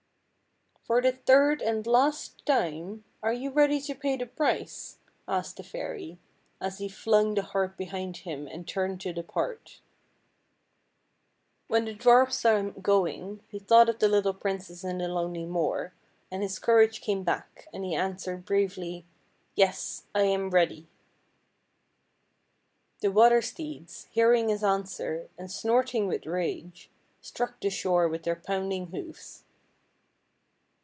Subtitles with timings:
[0.91, 5.63] "For the third and last time, are you ready to pay the price?" asked the
[5.63, 6.17] fairy,
[6.59, 9.79] as he flung the harp behind him and turned to depart.
[11.69, 15.45] When the dwarf saw him going he thought of the little princess in the lonely
[15.45, 15.93] moor,
[16.29, 19.05] and his courage came back, and he answered bravely:"
[19.55, 20.89] Yes, I am ready."
[22.99, 26.89] The water steeds, hearing his answer, and snorting with rage,
[27.21, 29.45] struck the shore with their pounding hoofs.